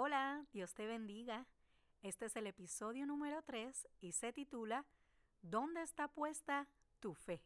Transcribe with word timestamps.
Hola, 0.00 0.46
Dios 0.52 0.74
te 0.74 0.86
bendiga. 0.86 1.44
Este 2.02 2.26
es 2.26 2.36
el 2.36 2.46
episodio 2.46 3.04
número 3.04 3.42
3 3.42 3.88
y 4.00 4.12
se 4.12 4.32
titula 4.32 4.86
¿Dónde 5.42 5.82
está 5.82 6.06
puesta 6.06 6.68
tu 7.00 7.14
fe? 7.14 7.42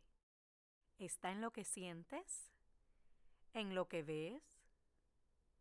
¿Está 0.99 1.33
en 1.33 1.41
lo 1.41 1.51
que 1.51 1.65
sientes? 1.65 2.51
¿En 3.54 3.75
lo 3.75 3.88
que 3.88 4.03
ves? 4.03 4.43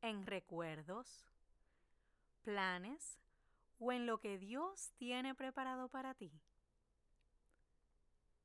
¿En 0.01 0.25
recuerdos? 0.25 1.29
¿Planes? 2.41 3.17
¿O 3.79 3.93
en 3.93 4.05
lo 4.05 4.19
que 4.19 4.37
Dios 4.37 4.91
tiene 4.97 5.33
preparado 5.33 5.87
para 5.87 6.13
ti? 6.13 6.41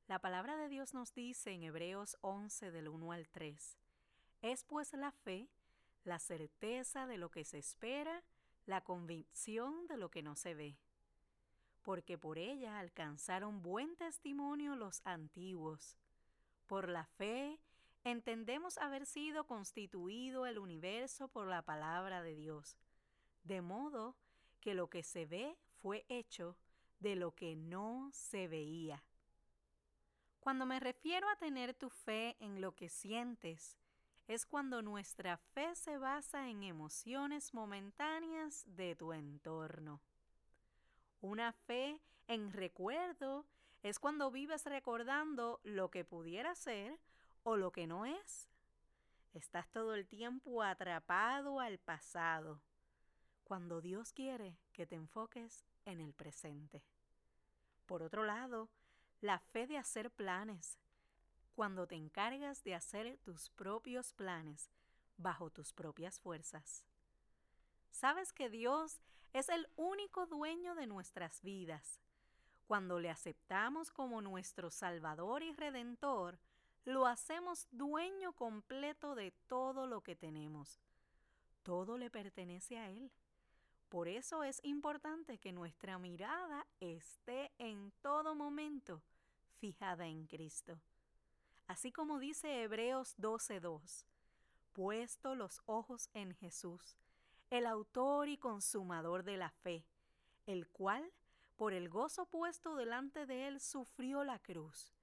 La 0.07 0.19
palabra 0.19 0.55
de 0.55 0.69
Dios 0.69 0.93
nos 0.93 1.13
dice 1.13 1.51
en 1.51 1.63
Hebreos 1.63 2.17
11 2.21 2.71
del 2.71 2.87
1 2.87 3.11
al 3.11 3.27
3, 3.27 3.77
es 4.41 4.63
pues 4.63 4.93
la 4.93 5.11
fe 5.11 5.49
la 6.07 6.19
certeza 6.19 7.05
de 7.05 7.17
lo 7.17 7.29
que 7.29 7.43
se 7.43 7.57
espera, 7.57 8.23
la 8.67 8.81
convicción 8.81 9.87
de 9.87 9.97
lo 9.97 10.11
que 10.11 10.21
no 10.21 10.35
se 10.35 10.53
ve. 10.53 10.77
Porque 11.81 12.17
por 12.17 12.37
ella 12.37 12.77
alcanzaron 12.79 13.63
buen 13.63 13.95
testimonio 13.95 14.75
los 14.75 15.01
antiguos. 15.05 15.97
Por 16.67 16.89
la 16.89 17.05
fe 17.05 17.59
entendemos 18.03 18.77
haber 18.77 19.05
sido 19.05 19.45
constituido 19.47 20.45
el 20.45 20.59
universo 20.59 21.29
por 21.29 21.47
la 21.47 21.61
palabra 21.61 22.21
de 22.21 22.35
Dios, 22.35 22.77
de 23.43 23.61
modo 23.61 24.15
que 24.59 24.73
lo 24.73 24.89
que 24.89 25.01
se 25.01 25.25
ve 25.25 25.57
fue 25.81 26.05
hecho 26.09 26.57
de 26.99 27.15
lo 27.15 27.33
que 27.33 27.55
no 27.55 28.09
se 28.11 28.47
veía. 28.47 29.03
Cuando 30.41 30.65
me 30.65 30.79
refiero 30.79 31.29
a 31.29 31.35
tener 31.37 31.73
tu 31.73 31.89
fe 31.89 32.35
en 32.39 32.59
lo 32.61 32.75
que 32.75 32.89
sientes, 32.89 33.77
es 34.27 34.45
cuando 34.45 34.81
nuestra 34.81 35.37
fe 35.37 35.73
se 35.75 35.97
basa 35.97 36.49
en 36.49 36.63
emociones 36.63 37.53
momentáneas 37.53 38.63
de 38.67 38.95
tu 38.95 39.13
entorno. 39.13 40.01
Una 41.21 41.53
fe 41.53 42.01
en 42.27 42.51
recuerdo 42.51 43.45
es 43.83 43.99
cuando 43.99 44.29
vives 44.29 44.65
recordando 44.65 45.61
lo 45.63 45.89
que 45.89 46.03
pudiera 46.03 46.55
ser 46.55 46.99
o 47.43 47.55
lo 47.55 47.71
que 47.71 47.87
no 47.87 48.05
es. 48.05 48.49
Estás 49.33 49.69
todo 49.69 49.93
el 49.95 50.07
tiempo 50.07 50.61
atrapado 50.61 51.59
al 51.59 51.77
pasado, 51.77 52.59
cuando 53.45 53.81
Dios 53.81 54.11
quiere 54.11 54.57
que 54.73 54.85
te 54.85 54.95
enfoques 54.95 55.63
en 55.85 56.01
el 56.01 56.13
presente. 56.13 56.83
Por 57.85 58.03
otro 58.03 58.25
lado, 58.25 58.69
la 59.21 59.39
fe 59.39 59.67
de 59.67 59.77
hacer 59.77 60.11
planes, 60.11 60.77
cuando 61.57 61.87
te 61.87 61.95
encargas 61.95 62.63
de 62.63 62.75
hacer 62.75 63.17
tus 63.23 63.49
propios 63.49 64.13
planes 64.13 64.69
bajo 65.17 65.49
tus 65.49 65.73
propias 65.73 66.19
fuerzas. 66.19 66.85
Sabes 67.89 68.31
que 68.31 68.47
Dios 68.47 69.01
es 69.33 69.49
el 69.49 69.67
único 69.75 70.27
dueño 70.27 70.75
de 70.75 70.85
nuestras 70.85 71.41
vidas. 71.41 71.99
Cuando 72.67 72.99
le 72.99 73.09
aceptamos 73.09 73.89
como 73.89 74.21
nuestro 74.21 74.69
Salvador 74.69 75.41
y 75.41 75.51
Redentor, 75.51 76.37
lo 76.85 77.07
hacemos 77.07 77.67
dueño 77.71 78.33
completo 78.33 79.15
de 79.15 79.31
todo 79.47 79.87
lo 79.87 80.01
que 80.01 80.15
tenemos. 80.15 80.79
Todo 81.63 81.97
le 81.97 82.11
pertenece 82.11 82.77
a 82.77 82.91
Él. 82.91 83.09
Por 83.89 84.07
eso 84.07 84.43
es 84.43 84.63
importante 84.63 85.39
que 85.39 85.53
nuestra 85.53 85.97
mirada 85.97 86.67
esté 86.79 87.51
en 87.57 87.91
todo 88.03 88.35
momento 88.35 89.01
fijada 89.59 90.05
en 90.05 90.27
Cristo 90.27 90.79
así 91.67 91.91
como 91.91 92.19
dice 92.19 92.63
Hebreos 92.63 93.15
12:2, 93.17 94.05
puesto 94.73 95.35
los 95.35 95.61
ojos 95.65 96.09
en 96.13 96.33
Jesús, 96.33 96.97
el 97.49 97.65
autor 97.65 98.29
y 98.29 98.37
consumador 98.37 99.23
de 99.23 99.37
la 99.37 99.49
fe, 99.49 99.85
el 100.45 100.67
cual, 100.67 101.11
por 101.55 101.73
el 101.73 101.89
gozo 101.89 102.25
puesto 102.25 102.75
delante 102.75 103.25
de 103.25 103.47
él, 103.47 103.59
sufrió 103.59 104.23
la 104.23 104.39
cruz, 104.39 104.93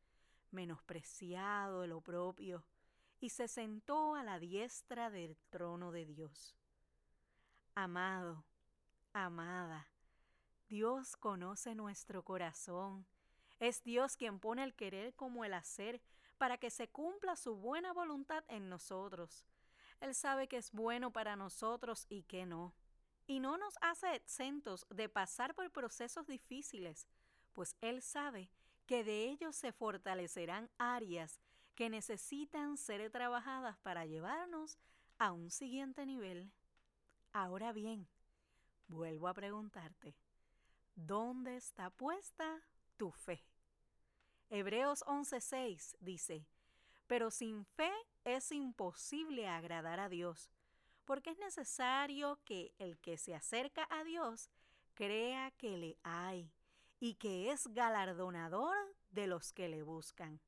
menospreciado 0.51 1.85
el 1.85 1.93
oprobio, 1.93 2.65
y 3.21 3.31
se 3.31 3.49
sentó 3.49 4.15
a 4.15 4.23
la 4.23 4.39
diestra 4.39 5.11
del 5.11 5.37
trono 5.51 5.93
de 5.93 6.05
Dios. 6.05 6.55
Amado, 7.75 8.45
amada, 9.13 9.89
Dios 10.69 11.17
conoce 11.17 11.75
nuestro 11.75 12.23
corazón 12.23 13.07
es 13.61 13.83
Dios 13.83 14.17
quien 14.17 14.41
pone 14.41 14.63
el 14.63 14.75
querer 14.75 15.15
como 15.15 15.45
el 15.45 15.55
hacer 15.55 16.01
para 16.35 16.59
que 16.59 16.71
se 16.71 16.89
cumpla 16.89 17.37
su 17.37 17.57
buena 17.57 17.93
voluntad 17.93 18.45
en 18.49 18.69
nosotros. 18.69 19.45
Él 20.01 20.15
sabe 20.15 20.49
que 20.49 20.57
es 20.57 20.73
bueno 20.73 21.13
para 21.13 21.37
nosotros 21.37 22.07
y 22.09 22.23
que 22.25 22.47
no. 22.47 22.75
Y 23.27 23.41
no 23.41 23.57
nos 23.57 23.75
hace 23.81 24.15
exentos 24.15 24.87
de 24.91 25.09
pasar 25.09 25.55
por 25.55 25.71
procesos 25.71 26.27
difíciles, 26.27 27.09
pues 27.53 27.77
Él 27.81 28.03
sabe 28.03 28.51
que 28.87 29.03
de 29.03 29.25
ellos 29.31 29.57
se 29.57 29.73
fortalecerán 29.73 30.71
áreas 30.79 31.41
que 31.75 31.89
necesitan 31.89 32.77
ser 32.77 33.11
trabajadas 33.11 33.79
para 33.79 34.05
llevarnos 34.05 34.79
a 35.19 35.33
un 35.33 35.51
siguiente 35.51 36.05
nivel. 36.05 36.53
Ahora 37.33 37.73
bien, 37.73 38.07
vuelvo 38.89 39.29
a 39.29 39.35
preguntarte, 39.35 40.15
¿dónde 40.95 41.57
está 41.57 41.91
puesta 41.91 42.63
tu 42.97 43.11
fe. 43.11 43.43
Hebreos 44.57 45.03
11:6 45.09 45.97
dice, 45.99 46.47
pero 47.09 47.33
sin 47.33 47.65
fe 47.65 47.91
es 48.23 48.53
imposible 48.53 49.49
agradar 49.49 49.99
a 49.99 50.09
Dios, 50.09 50.49
porque 51.05 51.31
es 51.31 51.39
necesario 51.39 52.39
que 52.45 52.73
el 52.79 52.97
que 52.99 53.19
se 53.19 53.35
acerca 53.35 53.89
a 53.91 54.05
Dios 54.05 54.49
crea 54.95 55.51
que 55.59 55.77
le 55.77 55.99
hay 56.05 56.53
y 57.01 57.15
que 57.15 57.51
es 57.51 57.67
galardonador 57.67 58.77
de 59.11 59.27
los 59.27 59.53
que 59.53 59.69
le 59.69 59.83
buscan. 59.83 60.39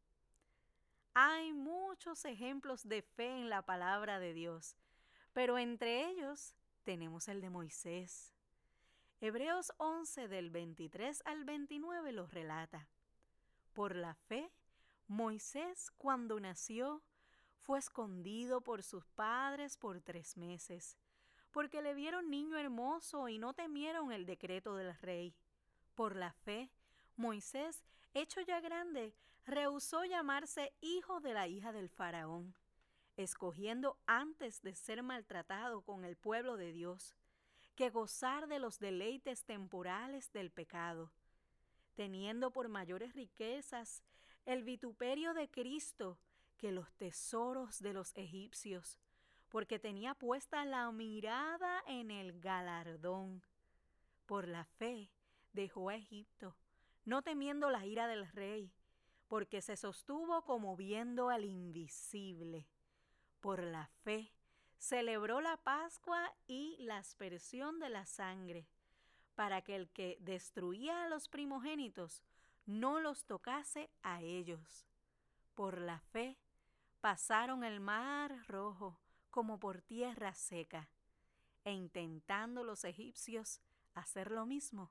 Hay 1.15 1.53
muchos 1.53 2.25
ejemplos 2.27 2.87
de 2.89 3.03
fe 3.03 3.27
en 3.27 3.51
la 3.51 3.63
palabra 3.63 4.21
de 4.21 4.35
Dios, 4.35 4.77
pero 5.33 5.59
entre 5.59 6.09
ellos 6.09 6.55
tenemos 6.85 7.27
el 7.27 7.41
de 7.41 7.51
Moisés, 7.51 8.33
Hebreos 9.21 9.73
11 9.79 10.29
del 10.29 10.51
23 10.51 11.23
al 11.25 11.43
29 11.43 12.13
lo 12.13 12.29
relata. 12.29 12.87
Por 13.77 13.95
la 13.95 14.15
fe, 14.15 14.51
Moisés 15.07 15.91
cuando 15.99 16.41
nació 16.41 17.03
fue 17.59 17.79
escondido 17.79 18.63
por 18.63 18.83
sus 18.83 19.05
padres 19.05 19.77
por 19.77 20.01
tres 20.01 20.39
meses, 20.39 20.97
porque 21.51 21.83
le 21.83 21.93
vieron 21.93 22.31
niño 22.31 22.57
hermoso 22.57 23.29
y 23.29 23.37
no 23.37 23.53
temieron 23.53 24.13
el 24.13 24.25
decreto 24.25 24.77
del 24.77 24.99
rey. 25.01 25.37
Por 25.95 26.17
la 26.17 26.33
fe, 26.33 26.71
Moisés, 27.17 27.85
hecho 28.15 28.41
ya 28.41 28.63
grande, 28.63 29.15
rehusó 29.45 30.07
llamarse 30.07 30.73
hijo 30.81 31.21
de 31.21 31.35
la 31.35 31.47
hija 31.47 31.71
del 31.71 31.91
faraón, 31.91 32.55
escogiendo 33.19 33.99
antes 34.07 34.63
de 34.63 34.75
ser 34.75 35.03
maltratado 35.03 35.83
con 35.83 36.07
el 36.07 36.17
pueblo 36.17 36.57
de 36.57 36.73
Dios 36.73 37.15
que 37.75 37.91
gozar 37.91 38.49
de 38.49 38.59
los 38.59 38.79
deleites 38.79 39.45
temporales 39.45 40.33
del 40.33 40.51
pecado, 40.51 41.13
teniendo 41.97 42.53
por 42.53 42.69
mayores 42.69 43.15
riquezas 43.15 44.03
el 44.45 44.63
vituperio 44.63 45.35
de 45.35 45.51
Cristo 45.51 46.19
que 46.57 46.71
los 46.71 46.93
tesoros 46.95 47.81
de 47.81 47.93
los 47.93 48.13
egipcios, 48.15 49.01
porque 49.49 49.79
tenía 49.79 50.15
puesta 50.15 50.65
la 50.65 50.91
mirada 50.93 51.83
en 51.87 52.11
el 52.11 52.39
galardón. 52.39 53.43
Por 54.27 54.47
la 54.47 54.65
fe 54.65 55.11
dejó 55.53 55.89
a 55.89 55.97
Egipto, 55.97 56.55
no 57.05 57.23
temiendo 57.23 57.71
la 57.71 57.85
ira 57.85 58.07
del 58.07 58.31
rey, 58.33 58.73
porque 59.29 59.61
se 59.63 59.77
sostuvo 59.77 60.45
como 60.45 60.77
viendo 60.77 61.31
al 61.31 61.45
invisible. 61.45 62.67
Por 63.41 63.63
la 63.63 63.87
fe 64.05 64.33
celebró 64.79 65.41
la 65.41 65.57
Pascua 65.57 66.33
y 66.47 66.77
la 66.81 66.99
aspersión 66.99 67.79
de 67.79 67.89
la 67.89 68.07
sangre, 68.07 68.69
para 69.37 69.63
que 69.63 69.77
el 69.77 69.89
que 69.91 70.17
destruía 70.21 71.05
a 71.05 71.09
los 71.09 71.29
primogénitos 71.29 72.25
no 72.65 72.99
los 72.99 73.27
tocase 73.27 73.91
a 74.03 74.23
ellos. 74.23 74.89
Por 75.55 75.81
la 75.81 76.01
fe 76.01 76.37
pasaron 77.01 77.63
el 77.63 77.79
mar 77.79 78.45
rojo 78.49 78.99
como 79.31 79.61
por 79.61 79.83
tierra 79.83 80.33
seca, 80.33 80.89
e 81.65 81.73
intentando 81.73 82.65
los 82.65 82.85
egipcios 82.85 83.61
hacer 83.95 84.31
lo 84.31 84.47
mismo, 84.47 84.91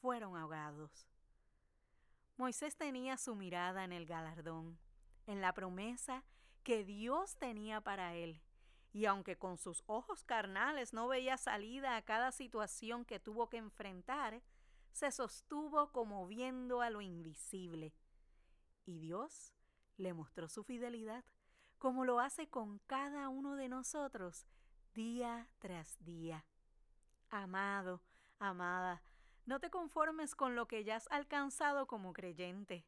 fueron 0.00 0.36
ahogados. 0.36 1.08
Moisés 2.36 2.76
tenía 2.76 3.16
su 3.16 3.34
mirada 3.34 3.84
en 3.84 3.92
el 3.92 4.04
galardón, 4.04 4.78
en 5.26 5.40
la 5.40 5.54
promesa 5.54 6.22
que 6.62 6.84
Dios 6.84 7.36
tenía 7.36 7.80
para 7.80 8.14
él, 8.14 8.42
y 8.96 9.04
aunque 9.04 9.36
con 9.36 9.58
sus 9.58 9.82
ojos 9.84 10.24
carnales 10.24 10.94
no 10.94 11.06
veía 11.06 11.36
salida 11.36 11.96
a 11.96 12.02
cada 12.02 12.32
situación 12.32 13.04
que 13.04 13.20
tuvo 13.20 13.50
que 13.50 13.58
enfrentar, 13.58 14.40
se 14.90 15.12
sostuvo 15.12 15.92
como 15.92 16.26
viendo 16.26 16.80
a 16.80 16.88
lo 16.88 17.02
invisible. 17.02 17.92
Y 18.86 18.98
Dios 18.98 19.52
le 19.98 20.14
mostró 20.14 20.48
su 20.48 20.64
fidelidad, 20.64 21.26
como 21.76 22.06
lo 22.06 22.20
hace 22.20 22.48
con 22.48 22.78
cada 22.86 23.28
uno 23.28 23.56
de 23.56 23.68
nosotros 23.68 24.46
día 24.94 25.46
tras 25.58 26.02
día. 26.02 26.46
Amado, 27.28 28.00
amada, 28.38 29.02
no 29.44 29.60
te 29.60 29.68
conformes 29.68 30.34
con 30.34 30.56
lo 30.56 30.68
que 30.68 30.84
ya 30.84 30.96
has 30.96 31.06
alcanzado 31.10 31.86
como 31.86 32.14
creyente. 32.14 32.86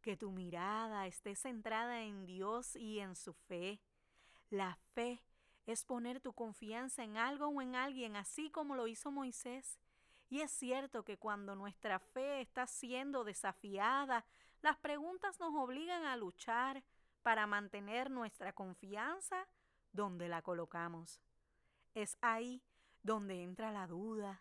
Que 0.00 0.16
tu 0.16 0.30
mirada 0.30 1.08
esté 1.08 1.34
centrada 1.34 2.02
en 2.02 2.24
Dios 2.24 2.76
y 2.76 3.00
en 3.00 3.16
su 3.16 3.32
fe. 3.34 3.80
La 4.54 4.78
fe 4.94 5.20
es 5.66 5.84
poner 5.84 6.20
tu 6.20 6.32
confianza 6.32 7.02
en 7.02 7.16
algo 7.16 7.48
o 7.48 7.60
en 7.60 7.74
alguien, 7.74 8.14
así 8.14 8.52
como 8.52 8.76
lo 8.76 8.86
hizo 8.86 9.10
Moisés. 9.10 9.80
Y 10.30 10.42
es 10.42 10.52
cierto 10.52 11.04
que 11.04 11.18
cuando 11.18 11.56
nuestra 11.56 11.98
fe 11.98 12.40
está 12.40 12.68
siendo 12.68 13.24
desafiada, 13.24 14.24
las 14.62 14.76
preguntas 14.76 15.40
nos 15.40 15.52
obligan 15.56 16.04
a 16.04 16.16
luchar 16.16 16.84
para 17.24 17.48
mantener 17.48 18.12
nuestra 18.12 18.52
confianza 18.52 19.48
donde 19.92 20.28
la 20.28 20.40
colocamos. 20.40 21.20
Es 21.92 22.16
ahí 22.20 22.62
donde 23.02 23.42
entra 23.42 23.72
la 23.72 23.88
duda, 23.88 24.40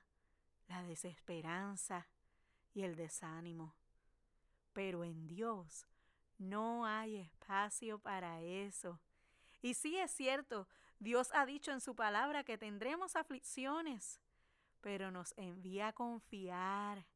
la 0.68 0.84
desesperanza 0.84 2.08
y 2.76 2.84
el 2.84 2.96
desánimo. 2.96 3.74
Pero 4.74 5.04
en 5.04 5.26
Dios 5.26 5.88
no 6.38 6.86
hay 6.86 7.18
espacio 7.18 7.98
para 7.98 8.42
eso. 8.42 9.00
Y 9.64 9.76
sí 9.76 9.98
es 9.98 10.12
cierto, 10.12 10.68
Dios 11.00 11.32
ha 11.34 11.46
dicho 11.46 11.72
en 11.72 11.80
su 11.80 11.96
palabra 11.96 12.44
que 12.44 12.58
tendremos 12.58 13.16
aflicciones, 13.16 14.20
pero 14.82 15.10
nos 15.10 15.34
envía 15.38 15.88
a 15.88 15.94
confiar. 15.94 17.08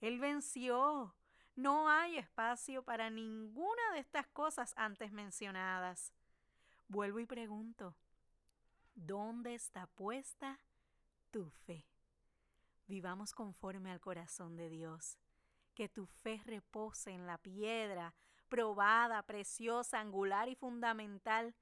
Él 0.00 0.20
venció. 0.20 1.16
No 1.56 1.88
hay 1.88 2.18
espacio 2.18 2.82
para 2.82 3.08
ninguna 3.08 3.92
de 3.94 4.00
estas 4.00 4.26
cosas 4.26 4.74
antes 4.76 5.12
mencionadas. 5.12 6.12
Vuelvo 6.88 7.20
y 7.20 7.26
pregunto, 7.26 7.96
¿dónde 8.94 9.54
está 9.54 9.86
puesta 9.86 10.60
tu 11.30 11.48
fe? 11.48 11.86
Vivamos 12.86 13.32
conforme 13.32 13.90
al 13.90 14.00
corazón 14.00 14.56
de 14.56 14.68
Dios. 14.68 15.16
Que 15.74 15.88
tu 15.88 16.04
fe 16.04 16.42
repose 16.44 17.12
en 17.12 17.26
la 17.26 17.38
piedra, 17.38 18.14
probada, 18.50 19.22
preciosa, 19.22 20.00
angular 20.00 20.50
y 20.50 20.54
fundamental, 20.54 21.54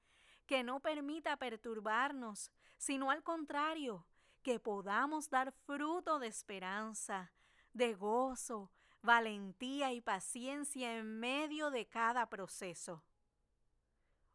que 0.45 0.63
no 0.63 0.79
permita 0.79 1.37
perturbarnos, 1.37 2.51
sino 2.77 3.11
al 3.11 3.23
contrario, 3.23 4.05
que 4.41 4.59
podamos 4.59 5.29
dar 5.29 5.51
fruto 5.51 6.19
de 6.19 6.27
esperanza, 6.27 7.31
de 7.71 7.93
gozo, 7.93 8.71
valentía 9.01 9.93
y 9.93 10.01
paciencia 10.01 10.97
en 10.97 11.19
medio 11.19 11.71
de 11.71 11.87
cada 11.87 12.27
proceso. 12.27 13.03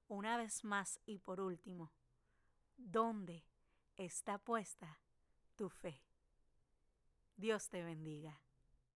Una 0.08 0.36
vez 0.36 0.64
más 0.64 0.98
y 1.04 1.18
por 1.18 1.40
último, 1.40 1.92
¿dónde 2.76 3.44
está 3.96 4.38
puesta 4.38 5.00
tu 5.56 5.68
fe? 5.68 6.02
Dios 7.36 7.68
te 7.68 7.82
bendiga. 7.82 8.40